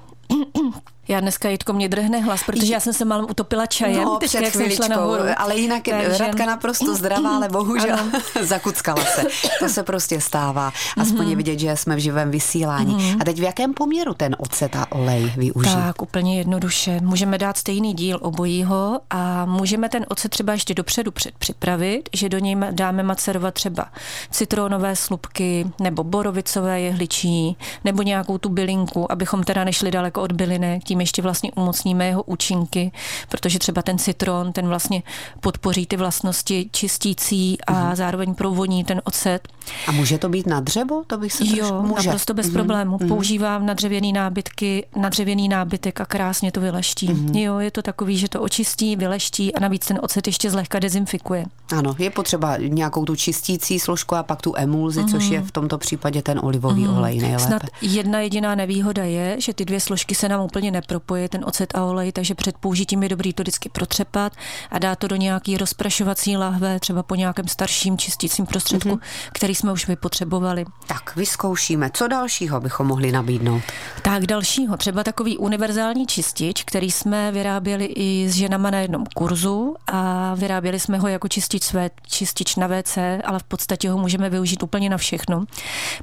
Já 1.09 1.21
dneska 1.21 1.49
Jitko 1.49 1.73
mě 1.73 1.89
drhne 1.89 2.21
hlas, 2.21 2.43
protože 2.47 2.73
já 2.73 2.81
jsem 2.81 2.93
se 2.93 3.05
malem 3.05 3.27
utopila 3.31 3.67
čajem, 3.67 4.05
no, 4.05 4.17
teď, 4.17 4.35
jak 4.35 4.55
jsem 4.55 4.71
šla 4.71 4.89
nahoru. 4.89 5.25
Ale 5.37 5.57
jinak 5.57 5.83
Takže... 5.91 6.19
Radka 6.19 6.47
naprosto 6.47 6.88
zdravá, 6.95 7.37
ale 7.37 7.49
bohužel 7.49 7.97
zakuckala 8.43 9.05
se. 9.05 9.25
To 9.59 9.69
se 9.69 9.83
prostě 9.83 10.21
stává. 10.21 10.73
Aspoň 10.97 11.27
mm-hmm. 11.27 11.31
je 11.31 11.37
vidět, 11.37 11.59
že 11.59 11.77
jsme 11.77 11.97
v 11.97 11.99
živém 11.99 12.31
vysílání. 12.31 12.97
Mm-hmm. 12.97 13.19
A 13.21 13.25
teď 13.25 13.39
v 13.39 13.43
jakém 13.43 13.75
poměru 13.75 14.15
ten 14.15 14.37
ocet 14.39 14.77
a 14.77 14.93
olej 14.93 15.33
využít? 15.37 15.75
Tak, 15.75 16.03
úplně 16.03 16.39
jednoduše. 16.39 17.01
Můžeme 17.03 17.39
dát 17.39 17.57
stejný 17.57 17.95
díl 17.95 18.19
obojího 18.23 19.01
a 19.11 19.45
můžeme 19.45 19.89
ten 19.89 20.07
ocet 20.09 20.29
třeba 20.31 20.53
ještě 20.53 20.75
dopředu 20.75 21.13
připravit, 21.39 22.09
že 22.13 22.29
do 22.29 22.39
něj 22.39 22.57
dáme 22.71 23.03
macerovat 23.03 23.55
třeba 23.55 23.87
citronové 24.31 24.97
slupky 24.97 25.67
nebo 25.81 26.05
borovicové 26.05 26.81
jehličí 26.81 27.57
nebo 27.85 28.03
nějakou 28.03 28.39
tu 28.39 28.49
bylinku, 28.49 29.13
abychom 29.13 29.43
teda 29.43 29.65
nešli 29.65 29.91
daleko 29.91 30.23
od 30.23 30.33
bylinek. 30.33 30.85
Tím 30.85 30.99
tím 30.99 31.01
ještě 31.01 31.23
vlastně 31.23 31.53
umocníme 31.53 32.07
jeho 32.07 32.23
účinky, 32.23 32.93
protože 33.29 33.59
třeba 33.59 33.83
ten 33.83 33.99
citron, 33.99 34.53
ten 34.53 34.69
vlastně 34.69 35.03
podpoří 35.41 35.87
ty 35.87 35.97
vlastnosti 35.97 36.71
čistící 36.79 37.61
a 37.67 37.73
uh-huh. 37.73 37.95
zároveň 37.95 38.35
provoní 38.35 38.85
ten 38.85 39.03
ocet. 39.05 39.49
A 39.87 39.93
může 39.93 40.19
to 40.19 40.29
být 40.29 40.47
na 40.47 40.61
dřevo? 40.61 41.03
To 41.07 41.19
bych 41.19 41.33
se 41.33 41.45
Jo, 41.47 41.83
může. 41.83 42.07
naprosto 42.07 42.35
bez 42.35 42.47
uh-huh. 42.47 42.53
problému. 42.53 42.97
Uh-huh. 42.97 43.09
Používám 43.09 43.67
na 43.67 43.75
dřevěný 43.75 44.13
nábytky, 44.13 44.87
na 44.97 45.09
dřevěný 45.09 45.49
nábytek 45.49 46.01
a 46.01 46.07
krásně 46.07 46.53
to 46.53 46.61
vyleští. 46.61 47.09
Uh-huh. 47.09 47.39
Jo, 47.39 47.59
je 47.59 47.71
to 47.71 47.83
takový, 47.83 48.19
že 48.19 48.29
to 48.29 48.43
očistí, 48.43 48.97
vyleští 48.97 49.55
a 49.55 49.61
navíc 49.61 49.87
ten 49.87 49.99
ocet 50.03 50.27
ještě 50.27 50.51
zlehka 50.51 50.79
dezinfikuje. 50.79 51.45
Ano, 51.77 51.95
je 51.99 52.11
potřeba 52.11 52.57
nějakou 52.57 53.05
tu 53.05 53.17
čistící 53.17 53.79
složku 53.79 54.15
a 54.15 54.23
pak 54.23 54.43
tu 54.43 54.55
emulzi, 54.57 55.01
uh-huh. 55.01 55.11
což 55.11 55.29
je 55.29 55.41
v 55.41 55.51
tomto 55.51 55.79
případě 55.79 56.23
ten 56.23 56.41
olivový 56.43 56.85
uh-huh. 56.85 56.99
olej 56.99 57.19
nejlépe. 57.19 57.45
Snad 57.45 57.63
jedna 57.83 58.21
jediná 58.21 58.55
nevýhoda 58.55 59.05
je, 59.05 59.37
že 59.41 59.55
ty 59.55 59.65
dvě 59.65 59.81
složky 59.81 60.15
se 60.15 60.29
nám 60.29 60.41
úplně 60.41 60.71
ne 60.71 60.83
propoje 60.83 61.29
ten 61.29 61.45
ocet 61.45 61.75
a 61.75 61.85
olej, 61.85 62.13
takže 62.13 62.35
před 62.35 62.59
použitím 62.59 63.03
je 63.03 63.09
dobrý 63.09 63.33
to 63.33 63.43
vždycky 63.43 63.69
protřepat 63.69 64.33
a 64.71 64.79
dát 64.79 64.99
to 64.99 65.09
do 65.09 65.17
nějaký 65.17 65.57
rozprašovací 65.57 66.37
lahve, 66.37 66.81
třeba 66.81 67.03
po 67.03 67.15
nějakém 67.15 67.49
starším 67.49 67.99
čistícím 67.99 68.47
prostředku, 68.47 68.89
mm-hmm. 68.89 69.31
který 69.33 69.55
jsme 69.59 69.73
už 69.73 69.89
vypotřebovali. 69.89 70.65
Tak 70.87 71.17
vyzkoušíme. 71.17 71.91
Co 71.95 72.09
dalšího 72.09 72.61
bychom 72.61 72.87
mohli 72.87 73.13
nabídnout? 73.13 73.63
Tak 74.03 74.27
dalšího, 74.27 74.77
třeba 74.77 75.05
takový 75.05 75.39
univerzální 75.39 76.07
čistič, 76.07 76.65
který 76.65 76.91
jsme 76.91 77.33
vyráběli 77.33 77.85
i 77.85 78.29
s 78.29 78.35
ženama 78.35 78.71
na 78.71 78.79
jednom 78.79 79.07
kurzu 79.15 79.75
a 79.87 80.35
vyráběli 80.35 80.81
jsme 80.81 80.99
ho 80.99 81.09
jako 81.09 81.29
čistič 81.29 81.63
své, 81.63 81.91
čistič 82.07 82.57
na 82.57 82.67
WC, 82.67 82.99
ale 83.25 83.39
v 83.39 83.43
podstatě 83.43 83.91
ho 83.91 83.99
můžeme 83.99 84.31
využít 84.31 84.63
úplně 84.63 84.91
na 84.91 84.97
všechno, 84.97 85.45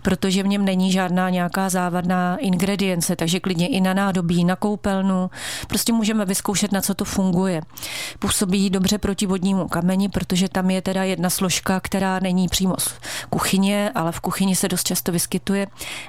protože 0.01 0.43
v 0.43 0.47
něm 0.47 0.65
není 0.65 0.91
žádná 0.91 1.29
nějaká 1.29 1.69
závadná 1.69 2.37
ingredience, 2.37 3.15
takže 3.15 3.39
klidně 3.39 3.67
i 3.67 3.81
na 3.81 3.93
nádobí, 3.93 4.43
na 4.43 4.55
koupelnu. 4.55 5.29
Prostě 5.67 5.93
můžeme 5.93 6.25
vyzkoušet, 6.25 6.71
na 6.71 6.81
co 6.81 6.93
to 6.93 7.05
funguje. 7.05 7.61
Působí 8.19 8.69
dobře 8.69 8.97
proti 8.97 9.25
vodnímu 9.25 9.67
kameni, 9.67 10.09
protože 10.09 10.49
tam 10.49 10.69
je 10.69 10.81
teda 10.81 11.03
jedna 11.03 11.29
složka, 11.29 11.79
která 11.79 12.19
není 12.19 12.47
přímo 12.47 12.75
z 12.79 12.93
kuchyně, 13.45 13.91
ale 13.95 14.11
v 14.11 14.19
kuchyni 14.19 14.55
se 14.55 14.67
dost 14.67 14.87
často 14.87 15.11
vyskytuje 15.11 15.67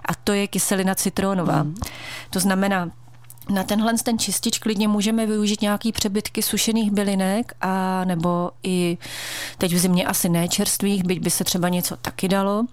a 0.09 0.15
to 0.25 0.33
je 0.33 0.47
kyselina 0.49 0.95
citronová. 0.95 1.63
Mm. 1.63 1.75
To 2.31 2.41
znamená, 2.41 2.91
na 3.49 3.63
tenhle 3.63 3.95
ten 4.03 4.19
čistič 4.19 4.59
klidně 4.59 4.89
můžeme 4.89 5.27
využít 5.27 5.63
nějaký 5.63 5.93
přebytky 5.93 6.43
sušených 6.43 6.91
bylinek 6.91 7.53
a 7.61 8.05
nebo 8.05 8.51
i 8.63 8.99
teď 9.59 9.75
v 9.75 9.79
zimě 9.79 10.07
asi 10.07 10.29
ne 10.29 10.49
čerstvých, 10.49 11.05
byť 11.05 11.21
by 11.21 11.31
se 11.31 11.45
třeba 11.45 11.69
něco 11.69 11.97
taky 11.97 12.29
dalo. 12.29 12.65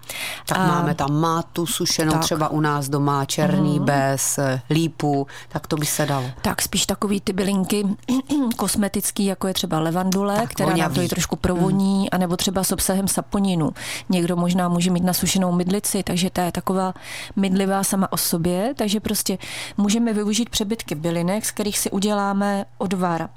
Tak 0.46 0.58
a, 0.58 0.66
máme 0.66 0.94
tam 0.94 1.20
mátu 1.20 1.66
sušenou 1.66 2.12
tak. 2.12 2.22
třeba 2.22 2.48
u 2.48 2.60
nás 2.60 2.88
doma, 2.88 3.24
černý 3.24 3.80
uh-huh. 3.80 3.84
bez, 3.84 4.38
lípu, 4.70 5.26
tak 5.48 5.66
to 5.66 5.76
by 5.76 5.86
se 5.86 6.06
dalo. 6.06 6.30
Tak 6.42 6.62
spíš 6.62 6.86
takový 6.86 7.20
ty 7.20 7.32
bylinky 7.32 7.86
kosmetický, 8.56 9.24
jako 9.24 9.48
je 9.48 9.54
třeba 9.54 9.80
levandule, 9.80 10.36
tak, 10.36 10.50
která 10.50 10.76
nám 10.76 10.94
to 10.94 11.00
i 11.00 11.08
trošku 11.08 11.36
provoní, 11.36 12.04
uh-huh. 12.04 12.08
anebo 12.12 12.36
třeba 12.36 12.64
s 12.64 12.72
obsahem 12.72 13.08
saponinu. 13.08 13.70
Někdo 14.08 14.36
možná 14.36 14.68
může 14.68 14.90
mít 14.90 15.04
nasušenou 15.04 15.52
mydlici, 15.52 16.02
takže 16.02 16.30
ta 16.30 16.42
je 16.42 16.52
taková 16.52 16.94
mydlivá 17.36 17.84
sama 17.84 18.12
o 18.12 18.16
sobě, 18.16 18.74
takže 18.76 19.00
prostě 19.00 19.38
můžeme 19.76 20.12
využít 20.12 20.48
přebytky 20.48 20.63
bylinek, 20.94 21.46
z 21.46 21.50
kterých 21.50 21.78
si 21.78 21.90
uděláme 21.90 22.64
odvar 22.78 23.28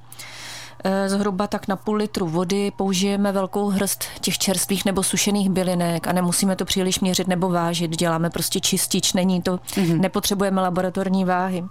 e, 0.84 1.10
zhruba 1.10 1.48
tak 1.48 1.68
na 1.68 1.76
půl 1.76 1.96
litru 1.96 2.28
vody 2.28 2.72
použijeme 2.78 3.32
velkou 3.32 3.70
hrst 3.70 4.04
těch 4.22 4.38
čerstvých 4.38 4.86
nebo 4.86 5.04
sušených 5.04 5.50
bylinek 5.50 6.08
a 6.08 6.12
nemusíme 6.12 6.56
to 6.56 6.66
příliš 6.66 7.00
měřit 7.00 7.28
nebo 7.28 7.50
vážit. 7.50 7.92
Děláme 7.92 8.30
prostě 8.30 8.60
čistič, 8.60 9.14
není 9.14 9.42
to, 9.42 9.58
mm-hmm. 9.58 10.00
nepotřebujeme 10.00 10.62
laboratorní 10.62 11.26
váhy. 11.26 11.64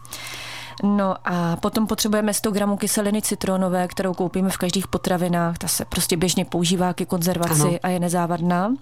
No 0.82 1.14
a 1.24 1.56
potom 1.56 1.86
potřebujeme 1.86 2.34
100 2.34 2.50
gramů 2.50 2.76
kyseliny 2.76 3.22
citronové, 3.22 3.88
kterou 3.88 4.14
koupíme 4.14 4.50
v 4.50 4.56
každých 4.56 4.88
potravinách. 4.88 5.58
Ta 5.58 5.68
se 5.68 5.84
prostě 5.84 6.16
běžně 6.16 6.44
používá 6.44 6.94
ke 6.94 7.06
konzervaci 7.06 7.62
ano. 7.62 7.78
a 7.82 7.88
je 7.88 8.00
nezávadná. 8.00 8.74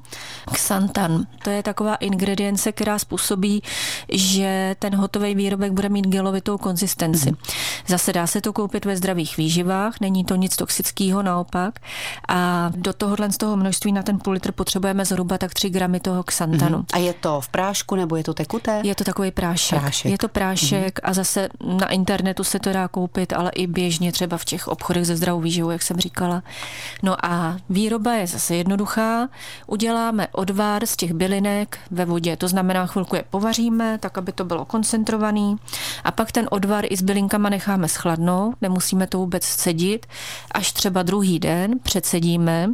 Xantan, 0.53 1.27
to 1.45 1.51
je 1.51 1.63
taková 1.63 1.95
ingredience, 1.95 2.73
která 2.73 2.99
způsobí, 2.99 3.63
že 4.09 4.77
ten 4.79 4.97
hotový 4.97 5.35
výrobek 5.35 5.73
bude 5.73 5.89
mít 5.89 6.07
gelovitou 6.07 6.59
konzistenci. 6.59 7.31
Mm. 7.31 7.37
Zase 7.87 8.13
dá 8.13 8.27
se 8.27 8.41
to 8.41 8.53
koupit 8.53 8.85
ve 8.85 8.97
zdravých 8.97 9.37
výživách, 9.37 10.01
není 10.01 10.25
to 10.25 10.35
nic 10.35 10.57
toxického, 10.57 11.23
naopak. 11.23 11.75
A 12.29 12.71
do 12.77 12.93
tohohle 12.93 13.33
z 13.33 13.37
toho 13.37 13.57
množství 13.57 13.93
na 13.93 14.03
ten 14.03 14.19
půl 14.19 14.33
litr 14.33 14.53
potřebujeme 14.53 15.05
zhruba 15.05 15.39
tak 15.39 15.55
3 15.55 15.71
gramy 15.71 16.01
toho 16.01 16.23
xantanu. 16.23 16.79
Mm. 16.79 16.85
A 16.93 16.99
je 16.99 17.13
to 17.13 17.41
v 17.41 17.49
prášku 17.49 17.95
nebo 17.95 18.17
je 18.17 18.25
to 18.25 18.35
tekuté? 18.35 18.81
Je 18.85 18.95
to 18.95 19.05
takový 19.05 19.31
prášek. 19.31 19.81
prášek. 19.81 20.13
Je 20.13 20.19
to 20.19 20.29
prášek 20.29 21.01
mm. 21.03 21.11
a 21.11 21.13
zase 21.13 21.49
na 21.85 21.91
internetu 21.91 22.45
se 22.45 22.59
to 22.59 22.73
dá 22.73 22.89
koupit, 22.89 23.33
ale 23.33 23.51
i 23.51 23.67
běžně 23.67 24.13
třeba 24.13 24.37
v 24.37 24.45
těch 24.45 24.69
obchodech 24.69 25.07
ze 25.07 25.17
zdravou 25.17 25.41
výživou, 25.41 25.71
jak 25.71 25.83
jsem 25.83 25.97
říkala. 25.97 26.43
No 27.03 27.27
a 27.27 27.57
výroba 27.69 28.13
je 28.13 28.27
zase 28.27 28.57
jednoduchá. 28.57 29.29
Uděláme 29.67 30.29
odvár 30.33 30.87
z 30.87 30.97
těch 30.97 31.13
bylinek 31.13 31.79
ve 31.91 32.05
vodě, 32.05 32.37
to 32.37 32.49
znamená 32.49 32.87
chvilku 32.87 33.17
je 33.17 33.25
povaříme, 33.31 33.99
tak 33.99 34.19
aby 34.19 34.33
to 34.33 34.45
bylo 34.45 34.65
koncentrovaný 34.65 35.57
a 36.05 36.11
pak 36.11 36.33
ten 36.33 36.49
odvar 36.51 36.85
i 36.89 36.97
s 36.97 37.03
bylinkama 37.03 37.49
necháme 37.49 37.89
schladnout, 37.89 38.55
nemusíme 38.61 39.07
to 39.07 39.19
vůbec 39.19 39.45
cedit, 39.47 40.07
až 40.51 40.73
třeba 40.73 41.03
druhý 41.03 41.39
den 41.39 41.79
předsedíme, 41.83 42.71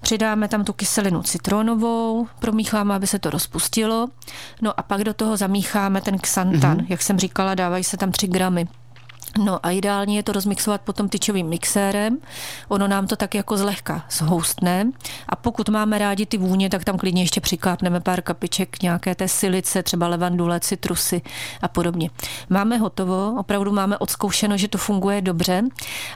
přidáme 0.00 0.48
tam 0.48 0.64
tu 0.64 0.72
kyselinu 0.72 1.22
citronovou, 1.22 2.26
promícháme, 2.38 2.94
aby 2.94 3.06
se 3.06 3.18
to 3.18 3.30
rozpustilo, 3.30 4.08
no 4.60 4.80
a 4.80 4.82
pak 4.82 5.04
do 5.04 5.14
toho 5.14 5.36
zamícháme 5.36 6.00
ten 6.00 6.18
xantan, 6.18 6.78
mm-hmm. 6.78 6.86
jak 6.88 7.02
jsem 7.02 7.18
říkala, 7.18 7.54
dávají 7.54 7.84
se 7.84 7.96
tam 7.96 8.12
3 8.12 8.26
gramy 8.26 8.41
programy. 8.42 8.81
No 9.38 9.66
a 9.66 9.70
ideálně 9.70 10.16
je 10.16 10.22
to 10.22 10.32
rozmixovat 10.32 10.80
potom 10.80 11.08
tyčovým 11.08 11.48
mixérem. 11.48 12.18
Ono 12.68 12.88
nám 12.88 13.06
to 13.06 13.16
tak 13.16 13.34
jako 13.34 13.56
zlehka 13.56 14.04
zhoustne. 14.10 14.92
A 15.28 15.36
pokud 15.36 15.68
máme 15.68 15.98
rádi 15.98 16.26
ty 16.26 16.38
vůně, 16.38 16.70
tak 16.70 16.84
tam 16.84 16.98
klidně 16.98 17.22
ještě 17.22 17.40
přikápneme 17.40 18.00
pár 18.00 18.22
kapiček 18.22 18.82
nějaké 18.82 19.14
té 19.14 19.28
silice, 19.28 19.82
třeba 19.82 20.08
levandule, 20.08 20.60
citrusy 20.60 21.22
a 21.62 21.68
podobně. 21.68 22.10
Máme 22.50 22.76
hotovo, 22.76 23.34
opravdu 23.38 23.72
máme 23.72 23.98
odzkoušeno, 23.98 24.56
že 24.56 24.68
to 24.68 24.78
funguje 24.78 25.20
dobře 25.20 25.62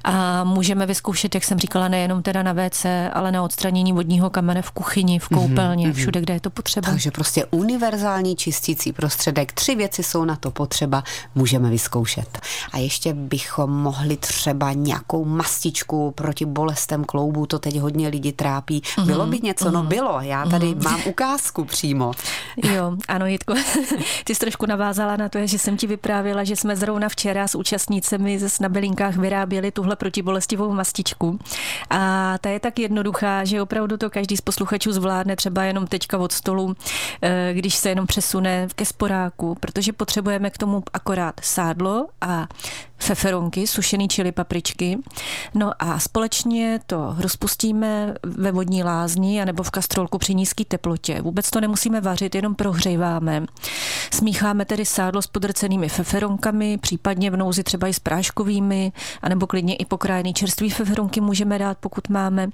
a 0.05 0.45
můžeme 0.45 0.87
vyzkoušet, 0.87 1.35
jak 1.35 1.45
jsem 1.45 1.59
říkala, 1.59 1.89
nejenom 1.89 2.23
teda 2.23 2.43
na 2.43 2.53
WC, 2.53 2.87
ale 3.13 3.33
na 3.33 3.43
odstranění 3.43 3.93
vodního 3.93 4.31
kamene 4.31 4.63
v 4.63 4.71
kuchyni, 4.71 5.19
v 5.19 5.29
koupelně, 5.29 5.89
mm-hmm. 5.89 5.95
všude, 5.95 6.21
kde 6.21 6.35
je 6.35 6.41
to 6.41 6.51
potřeba. 6.51 6.91
Takže 6.91 7.11
prostě 7.11 7.45
univerzální 7.45 8.37
čistící 8.37 8.93
prostředek, 8.93 9.53
tři 9.53 9.75
věci 9.75 10.03
jsou 10.03 10.25
na 10.25 10.37
to 10.37 10.51
potřeba, 10.51 11.05
můžeme 11.35 11.71
vyzkoušet. 11.71 12.39
A 12.73 12.79
ještě 12.79 13.06
ještě 13.07 13.21
bychom 13.21 13.71
mohli 13.71 14.17
třeba 14.17 14.73
nějakou 14.73 15.25
mastičku 15.25 16.11
proti 16.11 16.45
bolestem 16.45 17.05
kloubu, 17.05 17.47
to 17.47 17.59
teď 17.59 17.79
hodně 17.79 18.09
lidi 18.09 18.33
trápí. 18.33 18.81
Mm-hmm. 18.81 19.07
Bylo 19.07 19.27
by 19.27 19.41
něco? 19.43 19.65
Mm-hmm. 19.65 19.73
No 19.73 19.81
mhm. 19.81 19.89
bylo, 19.89 20.21
já 20.21 20.47
tady 20.47 20.67
mm-hmm. 20.67 20.85
mám 20.85 21.01
ukázku 21.07 21.65
přímo. 21.65 22.13
Jo, 22.75 22.97
ano 23.09 23.27
Jitko, 23.27 23.55
ty 24.25 24.35
jsi 24.35 24.41
trošku 24.41 24.67
navázala 24.67 25.17
na 25.17 25.29
to, 25.29 25.39
že 25.47 25.59
jsem 25.59 25.77
ti 25.77 25.87
vyprávěla, 25.87 26.45
že 26.45 26.57
jsme 26.57 26.77
zrovna 26.77 27.09
včera 27.09 27.49
s 27.49 27.55
účastnícemi 27.55 28.39
ze 28.39 28.49
Snabelinkách 28.49 29.17
vyráběli 29.17 29.71
tuhle 29.71 29.97
protibolestivou 29.97 30.73
mastičku. 30.73 31.39
A 31.91 32.35
ta 32.41 32.49
je 32.49 32.61
tak 32.61 32.79
jednoduchá, 32.79 33.45
že 33.45 33.63
opravdu 33.63 33.97
to 33.97 34.11
každý 34.11 34.37
z 34.37 34.41
posluchačů 34.41 34.93
zvládne 34.93 35.37
třeba 35.37 35.65
jenom 35.65 35.87
teďka 35.87 36.19
od 36.19 36.33
stolu, 36.33 36.75
eh, 37.23 37.51
když 37.55 37.75
se 37.75 37.89
jenom 37.89 38.07
přesune 38.07 38.69
ke 38.75 38.85
sporáku, 38.85 39.55
protože 39.61 39.93
potřebujeme 39.93 40.51
k 40.51 40.59
tomu 40.59 40.83
akorát 40.93 41.35
sádlo 41.43 42.07
a 42.21 42.47
feferonky, 42.99 43.67
sušený 43.67 44.09
čili 44.09 44.33
papričky. 44.33 44.99
No 45.55 45.73
a 45.79 45.99
společně 45.99 46.81
to 46.87 47.17
rozpustíme 47.19 48.15
ve 48.25 48.53
vodní 48.53 48.83
lázni 48.83 49.43
anebo 49.43 49.63
v 49.63 49.71
kastrolku 49.71 50.19
při 50.19 50.35
nízké 50.35 50.65
teplotě. 50.65 51.23
Vůbec 51.23 51.51
to 51.51 51.61
nemusíme 51.61 52.01
vařit, 52.01 52.35
jenom 52.35 52.55
prohříváme. 52.55 53.47
Smícháme 54.13 54.65
tedy 54.65 54.85
sádlo 54.85 55.23
s 55.23 55.27
podrcenými 55.27 55.89
feferonkami, 55.89 56.79
případně 56.79 57.31
v 57.31 57.37
nouzi 57.37 57.63
třeba 57.63 57.89
i 57.89 57.95
s 57.95 57.99
práškovými, 57.99 58.93
anebo 59.23 59.47
klidně 59.47 59.77
i 59.77 59.85
pokrájený 59.85 60.35
čerstvý 60.35 60.71
feferonky 60.71 61.21
můžeme 61.21 61.59
dát, 61.59 61.79
pokud 61.81 62.09
máme. 62.09 62.49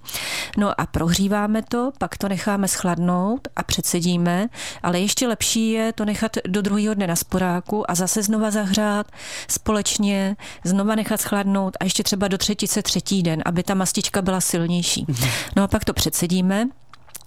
No 0.56 0.80
a 0.80 0.86
prohříváme 0.86 1.62
to, 1.62 1.92
pak 1.98 2.18
to 2.18 2.28
necháme 2.28 2.68
schladnout 2.68 3.48
a 3.56 3.62
předsedíme, 3.62 4.48
ale 4.82 5.00
ještě 5.00 5.26
lepší 5.26 5.70
je 5.70 5.92
to 5.92 6.04
nechat 6.04 6.36
do 6.48 6.62
druhého 6.62 6.94
dne 6.94 7.06
na 7.06 7.16
sporáku 7.16 7.90
a 7.90 7.94
zase 7.94 8.22
znova 8.22 8.50
zahřát 8.50 9.06
společně 9.48 10.31
znova 10.64 10.94
nechat 10.94 11.20
schladnout 11.20 11.76
a 11.80 11.84
ještě 11.84 12.02
třeba 12.02 12.28
do 12.28 12.38
třetice 12.38 12.82
třetí 12.82 13.22
den, 13.22 13.42
aby 13.46 13.62
ta 13.62 13.74
mastička 13.74 14.22
byla 14.22 14.40
silnější. 14.40 15.04
Mhm. 15.08 15.28
No 15.56 15.62
a 15.62 15.68
pak 15.68 15.84
to 15.84 15.92
předsedíme, 15.92 16.68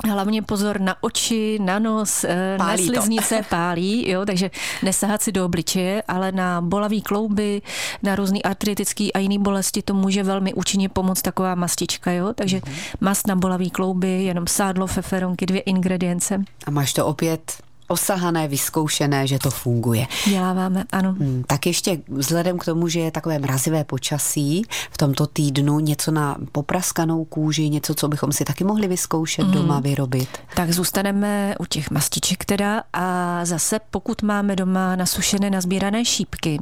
Hlavně 0.04 0.42
pozor 0.42 0.82
na 0.82 1.04
oči, 1.04 1.60
na 1.62 1.80
nos, 1.80 2.24
eh, 2.24 2.56
pálí 2.58 2.88
na 2.88 2.94
sliznice 2.94 3.38
to. 3.38 3.44
pálí, 3.50 4.10
jo, 4.10 4.26
takže 4.26 4.52
nesahat 4.84 5.22
si 5.22 5.32
do 5.32 5.46
obličeje, 5.46 6.04
ale 6.08 6.32
na 6.32 6.62
bolavý 6.62 7.02
klouby, 7.02 7.62
na 8.04 8.16
různý 8.16 8.44
artritický 8.44 9.14
a 9.14 9.20
jiný 9.20 9.40
bolesti 9.40 9.82
to 9.82 9.94
může 9.94 10.24
velmi 10.24 10.54
účinně 10.54 10.90
pomoct 10.90 11.22
taková 11.22 11.56
mastička, 11.56 12.12
jo, 12.12 12.34
takže 12.34 12.58
mm-hmm. 12.58 12.96
mast 13.02 13.28
na 13.28 13.36
bolavý 13.36 13.70
klouby, 13.70 14.24
jenom 14.24 14.48
sádlo, 14.48 14.88
feferonky, 14.88 15.46
dvě 15.46 15.62
ingredience. 15.62 16.44
A 16.66 16.72
máš 16.72 16.94
to 16.94 17.06
opět 17.06 17.58
osahané, 17.88 18.48
vyzkoušené, 18.48 19.28
že 19.28 19.40
to 19.40 19.52
funguje. 19.52 20.08
Děláváme, 20.28 20.84
ano. 20.92 21.16
Hmm, 21.20 21.44
tak 21.48 21.66
ještě 21.66 22.02
vzhledem 22.08 22.58
k 22.58 22.66
tomu, 22.66 22.88
že 22.88 23.00
je 23.00 23.12
takové 23.12 23.40
mrazivé 23.40 23.84
počasí 23.84 24.64
v 24.92 24.98
tomto 24.98 25.28
týdnu, 25.28 25.80
něco 25.80 26.12
na 26.12 26.36
popraskanou 26.52 27.26
kůži, 27.26 27.70
něco, 27.70 27.96
co 27.96 28.08
bychom 28.08 28.32
si 28.32 28.46
taky 28.46 28.64
mohli 28.64 28.88
vyzkoušet 28.88 29.48
mm. 29.48 29.52
doma 29.52 29.80
vyrobit. 29.80 30.30
Tak 30.56 30.72
zůstaneme 30.72 31.56
u 31.60 31.66
těch 31.66 31.92
mastiček 31.92 32.46
teda 32.46 32.84
a 32.94 33.40
zase 33.46 33.80
pokud 33.92 34.22
máme 34.22 34.56
doma 34.56 34.96
nasušené, 34.96 35.50
nazbírané 35.50 36.06
šípky, 36.06 36.60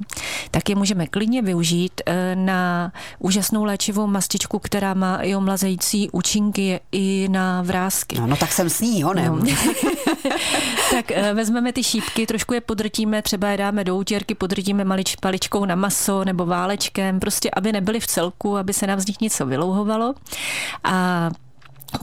tak 0.52 0.70
je 0.70 0.76
můžeme 0.76 1.08
klidně 1.08 1.42
využít 1.42 2.02
eh, 2.06 2.36
na 2.36 2.92
úžasnou 3.20 3.64
léčivou 3.64 4.08
mastičku, 4.08 4.60
která 4.60 4.94
má 4.94 5.18
i 5.18 5.36
omlazející 5.36 6.10
účinky 6.10 6.80
i 6.92 7.28
na 7.32 7.62
vrázky. 7.62 8.20
No, 8.20 8.28
no 8.28 8.36
tak 8.36 8.52
jsem 8.52 8.70
s 8.70 8.82
ní, 8.82 9.04
honem. 9.04 9.40
No. 9.40 9.46
tak 10.92 11.12
Eh, 11.16 11.34
vezmeme 11.34 11.74
ty 11.74 11.84
šípky, 11.84 12.28
trošku 12.28 12.54
je 12.54 12.62
podrtíme, 12.62 13.22
třeba 13.22 13.48
je 13.48 13.58
dáme 13.58 13.84
do 13.84 13.96
útěrky, 13.98 14.36
podrtíme 14.36 14.84
malič, 14.84 15.16
paličkou 15.16 15.66
na 15.66 15.76
maso 15.76 16.26
nebo 16.26 16.46
válečkem, 16.46 17.20
prostě 17.20 17.50
aby 17.56 17.72
nebyly 17.72 18.00
v 18.00 18.08
celku, 18.08 18.58
aby 18.58 18.74
se 18.74 18.88
nám 18.88 19.00
z 19.00 19.08
nich 19.08 19.22
něco 19.22 19.46
vylouhovalo. 19.46 20.14
A 20.84 21.30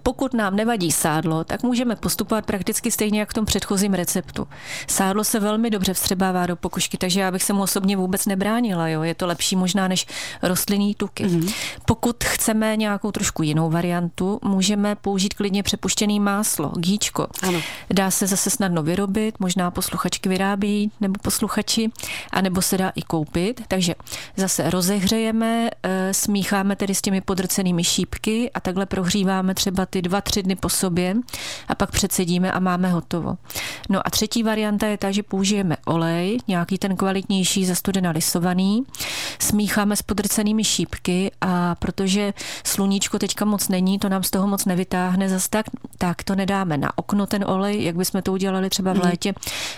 pokud 0.02 0.34
nám 0.34 0.56
nevadí 0.56 0.92
sádlo, 0.92 1.44
tak 1.44 1.62
můžeme 1.62 1.96
postupovat 1.96 2.46
prakticky 2.46 2.90
stejně 2.90 3.20
jak 3.20 3.30
v 3.30 3.34
tom 3.34 3.44
předchozím 3.44 3.94
receptu. 3.94 4.48
Sádlo 4.86 5.24
se 5.24 5.40
velmi 5.40 5.70
dobře 5.70 5.94
vstřebává 5.94 6.46
do 6.46 6.56
pokožky, 6.56 6.96
takže 6.96 7.20
já 7.20 7.30
bych 7.30 7.42
se 7.42 7.52
mu 7.52 7.62
osobně 7.62 7.96
vůbec 7.96 8.26
nebránila. 8.26 8.88
Jo? 8.88 9.02
Je 9.02 9.14
to 9.14 9.26
lepší 9.26 9.56
možná 9.56 9.88
než 9.88 10.06
rostlinný 10.42 10.94
tuky. 10.94 11.24
Mm-hmm. 11.24 11.54
Pokud 11.84 12.24
chceme 12.24 12.76
nějakou 12.76 13.12
trošku 13.12 13.42
jinou 13.42 13.70
variantu, 13.70 14.38
můžeme 14.44 14.94
použít 14.94 15.34
klidně 15.34 15.62
přepuštěný 15.62 16.20
máslo, 16.20 16.72
gíčko. 16.78 17.26
Ano. 17.42 17.60
Dá 17.90 18.10
se 18.10 18.26
zase 18.26 18.50
snadno 18.50 18.82
vyrobit, 18.82 19.40
možná 19.40 19.70
posluchačky 19.70 20.28
vyrábí 20.28 20.90
nebo 21.00 21.14
posluchači, 21.22 21.90
anebo 22.30 22.62
se 22.62 22.78
dá 22.78 22.92
i 22.94 23.02
koupit. 23.02 23.62
Takže 23.68 23.94
zase 24.36 24.70
rozehřejeme, 24.70 25.70
eh, 25.82 26.14
smícháme 26.14 26.76
tedy 26.76 26.94
s 26.94 27.02
těmi 27.02 27.20
podrcenými 27.20 27.84
šípky 27.84 28.50
a 28.54 28.60
takhle 28.60 28.86
prohříváme 28.86 29.54
třeba 29.54 29.79
třeba 29.79 29.79
ty 29.86 30.02
dva, 30.02 30.20
tři 30.20 30.42
dny 30.42 30.56
po 30.56 30.68
sobě 30.68 31.16
a 31.68 31.74
pak 31.74 31.90
předsedíme 31.90 32.52
a 32.52 32.58
máme 32.58 32.90
hotovo. 32.90 33.36
No 33.88 34.06
a 34.06 34.10
třetí 34.10 34.42
varianta 34.42 34.86
je 34.86 34.98
ta, 34.98 35.10
že 35.10 35.22
použijeme 35.22 35.76
olej, 35.86 36.38
nějaký 36.48 36.78
ten 36.78 36.96
kvalitnější 36.96 37.66
zastudena 37.66 38.10
lisovaný, 38.10 38.82
smícháme 39.38 39.96
s 39.96 40.02
podrcenými 40.02 40.64
šípky 40.64 41.30
a 41.40 41.74
protože 41.74 42.34
sluníčko 42.64 43.18
teďka 43.18 43.44
moc 43.44 43.68
není, 43.68 43.98
to 43.98 44.08
nám 44.08 44.22
z 44.22 44.30
toho 44.30 44.46
moc 44.46 44.64
nevytáhne 44.64 45.28
zase 45.28 45.48
tak, 45.50 45.66
tak 45.98 46.22
to 46.22 46.34
nedáme 46.34 46.78
na 46.78 46.98
okno 46.98 47.26
ten 47.26 47.44
olej, 47.46 47.84
jak 47.84 47.96
bychom 47.96 48.22
to 48.22 48.32
udělali 48.32 48.70
třeba 48.70 48.92
v 48.92 48.96
mhm. 48.96 49.04
létě, 49.06 49.34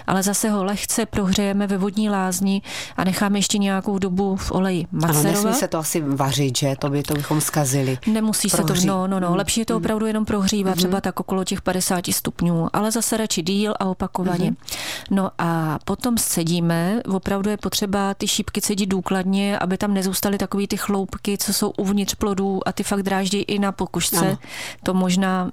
ale 0.07 0.23
zase 0.23 0.51
ho 0.51 0.65
lehce 0.65 1.07
prohřejeme 1.07 1.67
ve 1.67 1.79
vodní 1.79 2.11
lázni 2.11 2.63
a 2.97 3.05
necháme 3.05 3.39
ještě 3.39 3.59
nějakou 3.59 3.99
dobu 3.99 4.37
v 4.37 4.53
oleji 4.53 4.87
macerovat. 4.93 5.27
Ano, 5.27 5.33
nesmí 5.33 5.55
se 5.55 5.69
to 5.69 5.79
asi 5.79 6.01
vařit, 6.01 6.59
že? 6.59 6.75
To 6.79 6.91
by 6.91 7.03
to 7.03 7.15
bychom 7.15 7.41
zkazili. 7.41 7.99
Nemusí 8.07 8.49
Prohří. 8.49 8.81
se 8.81 8.87
to, 8.87 8.93
no, 8.93 9.07
no, 9.07 9.21
no, 9.21 9.37
lepší 9.37 9.61
je 9.61 9.67
to 9.67 9.81
opravdu 9.83 10.07
jenom 10.07 10.25
prohřívat, 10.25 10.75
mm-hmm. 10.75 10.79
třeba 10.79 11.01
tak 11.01 11.21
okolo 11.21 11.45
těch 11.45 11.63
50 11.63 12.07
stupňů, 12.07 12.69
ale 12.73 12.91
zase 12.91 13.17
radši 13.17 13.43
díl 13.43 13.75
a 13.81 13.85
opakovaně. 13.85 14.51
Mm-hmm. 14.51 14.77
No 15.11 15.31
a 15.39 15.79
potom 15.85 16.19
scedíme, 16.19 17.01
opravdu 17.09 17.51
je 17.51 17.57
potřeba 17.57 18.15
ty 18.15 18.29
šípky 18.29 18.61
cedit 18.61 18.87
důkladně, 18.87 19.59
aby 19.59 19.79
tam 19.79 19.95
nezůstaly 19.95 20.39
takový 20.39 20.69
ty 20.69 20.77
chloupky, 20.77 21.39
co 21.39 21.53
jsou 21.53 21.71
uvnitř 21.71 22.15
plodů 22.15 22.61
a 22.67 22.73
ty 22.73 22.83
fakt 22.83 23.03
dráždí 23.03 23.39
i 23.39 23.59
na 23.59 23.73
pokušce. 23.73 24.19
Ano. 24.27 24.39
To 24.83 24.95
možná 24.95 25.51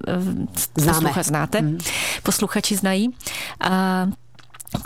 uh, 0.78 1.24
znáte, 1.24 1.62
mm. 1.62 1.78
posluchači 2.24 2.76
znají. 2.76 3.16
A 3.60 4.08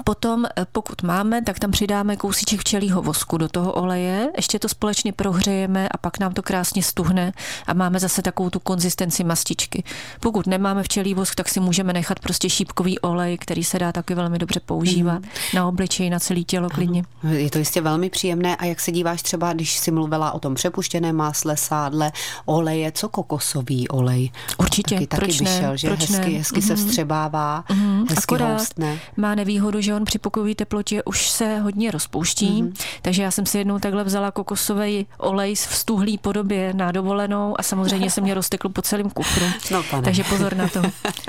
Potom, 0.03 0.45
eh, 0.45 0.65
pokud 0.71 1.03
máme, 1.03 1.41
tak 1.41 1.59
tam 1.59 1.71
přidáme 1.71 2.15
kousíček 2.15 2.59
včelího 2.59 3.01
vosku 3.01 3.37
do 3.37 3.47
toho 3.47 3.73
oleje, 3.73 4.29
ještě 4.35 4.59
to 4.59 4.69
společně 4.69 5.13
prohřejeme 5.13 5.89
a 5.89 5.97
pak 5.97 6.19
nám 6.19 6.33
to 6.33 6.41
krásně 6.41 6.83
stuhne 6.83 7.33
a 7.67 7.73
máme 7.73 7.99
zase 7.99 8.21
takovou 8.21 8.49
tu 8.49 8.59
konzistenci 8.59 9.23
mastičky. 9.23 9.83
Pokud 10.19 10.47
nemáme 10.47 10.83
včelí 10.83 11.13
vosk, 11.13 11.35
tak 11.35 11.49
si 11.49 11.59
můžeme 11.59 11.93
nechat 11.93 12.19
prostě 12.19 12.49
šípkový 12.49 12.99
olej, 12.99 13.37
který 13.37 13.63
se 13.63 13.79
dá 13.79 13.91
taky 13.91 14.15
velmi 14.15 14.39
dobře 14.39 14.59
používat 14.59 15.21
mm. 15.21 15.29
na 15.53 15.67
obličej, 15.67 16.09
na 16.09 16.19
celé 16.19 16.41
tělo 16.41 16.69
klidně. 16.69 17.03
Je 17.29 17.49
to 17.49 17.57
jistě 17.57 17.81
velmi 17.81 18.09
příjemné 18.09 18.55
a 18.55 18.65
jak 18.65 18.79
se 18.79 18.91
díváš 18.91 19.21
třeba, 19.21 19.53
když 19.53 19.77
si 19.77 19.91
mluvila 19.91 20.31
o 20.31 20.39
tom 20.39 20.55
přepuštěné 20.55 21.13
másle, 21.13 21.57
sádle, 21.57 22.11
oleje, 22.45 22.91
co 22.91 23.09
kokosový 23.09 23.87
olej? 23.87 24.31
Určitě, 24.57 24.95
taky, 24.95 25.07
taky 25.07 25.21
proč 25.21 25.39
vyšel, 25.39 25.71
ne? 25.71 25.77
že 25.77 25.87
proč 25.87 25.99
hezky, 25.99 26.31
ne? 26.31 26.37
hezky 26.37 26.59
mm-hmm. 26.59 26.67
se 26.67 26.73
mhm. 26.73 26.85
vstřebává, 26.85 27.63
mm-hmm. 27.69 28.05
hezky 28.09 28.35
Akorát 28.35 28.53
houstne. 28.53 28.99
má 29.17 29.35
nevýhodu 29.35 29.72
výhodu, 29.73 29.81
že 29.81 29.95
on 29.95 30.05
při 30.05 30.19
pokojové 30.19 30.55
teplotě 30.55 31.03
už 31.03 31.29
se 31.29 31.59
hodně 31.59 31.91
rozpouští, 31.91 32.63
mm-hmm. 32.63 32.73
takže 33.01 33.23
já 33.23 33.31
jsem 33.31 33.45
si 33.45 33.57
jednou 33.57 33.79
takhle 33.79 34.03
vzala 34.03 34.31
kokosový 34.31 35.07
olej 35.17 35.55
v 35.55 35.75
stuhlý 35.75 36.17
podobě 36.17 36.73
na 36.73 36.91
dovolenou 36.91 37.59
a 37.59 37.63
samozřejmě 37.63 38.11
se 38.11 38.21
mě 38.21 38.33
roztekl 38.33 38.69
po 38.69 38.81
celém 38.81 39.09
kufru. 39.09 39.45
No, 39.71 39.83
pane. 39.83 40.03
Takže 40.03 40.23
pozor 40.23 40.55
na 40.55 40.67
to. 40.67 40.81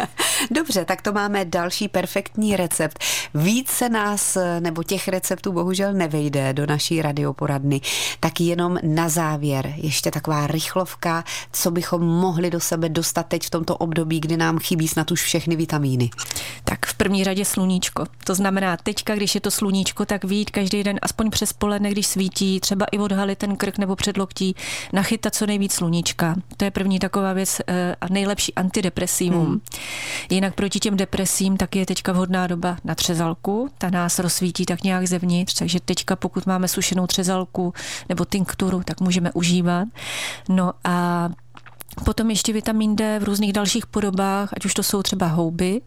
Dobře, 0.51 0.85
tak 0.85 1.03
to 1.03 1.13
máme 1.13 1.45
další 1.45 1.89
perfektní 1.89 2.57
recept. 2.57 2.99
Více 3.35 3.89
nás, 3.89 4.39
nebo 4.61 4.83
těch 4.83 5.09
receptů 5.09 5.53
bohužel 5.53 5.93
nevejde 5.93 6.53
do 6.53 6.67
naší 6.67 7.03
radioporadny, 7.03 7.81
tak 8.21 8.41
jenom 8.41 8.79
na 8.83 9.09
závěr 9.09 9.75
ještě 9.77 10.11
taková 10.11 10.47
rychlovka, 10.47 11.25
co 11.53 11.71
bychom 11.71 12.03
mohli 12.03 12.51
do 12.51 12.61
sebe 12.61 12.89
dostat 12.89 13.27
teď 13.27 13.47
v 13.47 13.51
tomto 13.51 13.77
období, 13.77 14.21
kdy 14.21 14.37
nám 14.37 14.59
chybí 14.59 14.89
snad 14.89 15.11
už 15.11 15.23
všechny 15.23 15.57
vitamíny. 15.57 16.11
Tak 16.65 16.87
v 16.87 16.95
první 16.95 17.25
řadě 17.25 17.45
sluníčko. 17.45 18.05
To 18.25 18.34
znamená, 18.35 18.77
teďka, 18.77 19.15
když 19.15 19.35
je 19.35 19.41
to 19.41 19.51
sluníčko, 19.51 20.05
tak 20.05 20.25
vít 20.25 20.51
každý 20.51 20.83
den, 20.83 20.99
aspoň 21.03 21.31
přes 21.31 21.53
poledne, 21.53 21.91
když 21.91 22.07
svítí, 22.07 22.61
třeba 22.61 22.87
i 22.93 22.99
odhalit 22.99 23.39
ten 23.39 23.57
krk 23.57 23.79
nebo 23.79 23.97
předloktí, 23.97 24.57
nachytat 24.93 25.35
co 25.35 25.47
nejvíc 25.47 25.73
sluníčka. 25.73 26.35
To 26.57 26.65
je 26.65 26.71
první 26.71 26.99
taková 26.99 27.33
věc 27.33 27.61
eh, 27.67 27.97
a 28.01 28.07
nejlepší 28.11 28.55
antidepresivum. 28.55 29.47
Hmm. 29.47 29.61
Jinak 30.31 30.55
proti 30.55 30.81
těm 30.81 30.97
depresím 30.97 31.57
tak 31.57 31.77
je 31.77 31.87
teďka 31.87 32.13
vhodná 32.13 32.47
doba 32.47 32.77
na 32.85 32.95
třezalku. 32.95 33.71
Ta 33.79 33.91
nás 33.91 34.19
rozsvítí 34.19 34.67
tak 34.67 34.83
nějak 34.83 35.07
zevnitř, 35.07 35.55
takže 35.55 35.81
teďka 35.81 36.17
pokud 36.17 36.47
máme 36.47 36.69
sušenou 36.69 37.07
třezalku 37.07 37.73
nebo 38.09 38.25
tinkturu, 38.25 38.83
tak 38.85 39.01
můžeme 39.01 39.33
užívat. 39.33 39.89
No 40.49 40.73
a 40.85 41.29
Potom 42.05 42.31
ještě 42.31 42.53
vitamin 42.53 42.97
D 42.97 43.19
v 43.19 43.25
různých 43.25 43.53
dalších 43.53 43.87
podobách, 43.87 44.49
ať 44.57 44.65
už 44.65 44.75
to 44.75 44.83
jsou 44.83 45.03
třeba 45.03 45.27
houby. 45.27 45.81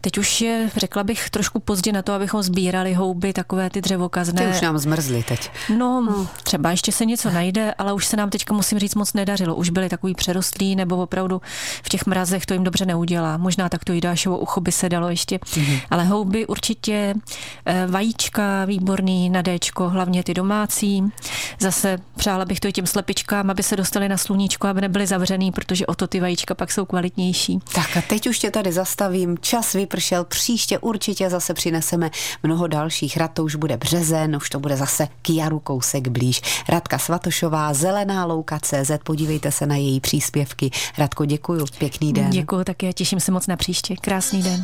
Teď 0.00 0.18
už 0.18 0.40
je, 0.40 0.70
řekla 0.76 1.04
bych, 1.04 1.30
trošku 1.30 1.60
pozdě 1.60 1.92
na 1.92 2.02
to, 2.02 2.12
abychom 2.12 2.42
sbírali 2.42 2.94
houby, 2.94 3.32
takové 3.32 3.70
ty 3.70 3.80
dřevokazné. 3.80 4.42
Ty 4.42 4.50
už 4.50 4.60
nám 4.60 4.78
zmrzly 4.78 5.22
teď. 5.22 5.50
No, 5.76 6.00
hmm. 6.00 6.26
třeba 6.42 6.70
ještě 6.70 6.92
se 6.92 7.04
něco 7.04 7.30
najde, 7.30 7.74
ale 7.78 7.92
už 7.92 8.06
se 8.06 8.16
nám 8.16 8.30
teďka, 8.30 8.54
musím 8.54 8.78
říct, 8.78 8.94
moc 8.94 9.12
nedařilo. 9.12 9.54
Už 9.54 9.70
byli 9.70 9.88
takový 9.88 10.14
přerostlí, 10.14 10.76
nebo 10.76 10.96
opravdu 10.96 11.42
v 11.82 11.88
těch 11.88 12.06
mrazech 12.06 12.46
to 12.46 12.54
jim 12.54 12.64
dobře 12.64 12.86
neudělá. 12.86 13.36
Možná 13.36 13.68
tak 13.68 13.84
to 13.84 13.92
jídášovo 13.92 14.38
ucho 14.38 14.60
by 14.60 14.72
se 14.72 14.88
dalo 14.88 15.08
ještě. 15.08 15.38
Hmm. 15.54 15.76
Ale 15.90 16.04
houby 16.04 16.46
určitě, 16.46 17.14
eh, 17.66 17.86
vajíčka 17.90 18.64
výborný 18.64 19.30
na 19.30 19.42
Dčko, 19.42 19.88
hlavně 19.88 20.24
ty 20.24 20.34
domácí. 20.34 21.04
Zase 21.60 21.98
přála 22.16 22.44
bych 22.44 22.60
to 22.60 22.68
i 22.68 22.72
těm 22.72 22.86
slepičkám, 22.86 23.50
aby 23.50 23.62
se 23.62 23.76
dostali 23.76 24.08
na 24.08 24.16
sluníčko, 24.16 24.68
aby 24.68 24.80
nebyly 24.80 25.06
zavřený 25.06 25.33
zelený, 25.34 25.52
protože 25.52 25.86
o 25.86 25.94
to 25.94 26.06
ty 26.06 26.20
vajíčka 26.20 26.54
pak 26.54 26.72
jsou 26.72 26.84
kvalitnější. 26.84 27.58
Tak 27.74 27.96
a 27.96 28.02
teď 28.02 28.26
už 28.26 28.38
tě 28.38 28.50
tady 28.50 28.72
zastavím, 28.72 29.38
čas 29.40 29.72
vypršel, 29.72 30.24
příště 30.24 30.78
určitě 30.78 31.30
zase 31.30 31.54
přineseme 31.54 32.10
mnoho 32.42 32.66
dalších. 32.66 33.16
Rad 33.16 33.32
to 33.32 33.44
už 33.44 33.54
bude 33.54 33.76
březen, 33.76 34.36
už 34.36 34.50
to 34.50 34.60
bude 34.60 34.76
zase 34.76 35.08
k 35.22 35.30
jaru 35.30 35.58
kousek 35.58 36.08
blíž. 36.08 36.40
Radka 36.68 36.98
Svatošová, 36.98 37.74
Zelená 37.74 38.24
louka 38.24 38.58
CZ, 38.58 38.90
podívejte 39.04 39.52
se 39.52 39.66
na 39.66 39.76
její 39.76 40.00
příspěvky. 40.00 40.70
Radko, 40.98 41.24
děkuju, 41.24 41.66
pěkný 41.78 42.12
den. 42.12 42.30
Děkuju, 42.30 42.64
tak 42.64 42.82
já 42.82 42.92
těším 42.92 43.20
se 43.20 43.32
moc 43.32 43.46
na 43.46 43.56
příště. 43.56 43.96
Krásný 44.00 44.42
den. 44.42 44.62